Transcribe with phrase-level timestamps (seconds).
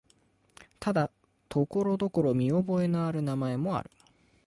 [0.79, 1.11] ただ、
[1.47, 3.91] ところどころ見覚えのある名前もある。